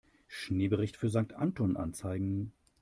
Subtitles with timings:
[0.27, 2.53] Schneebericht für Sankt Anton anzeigen.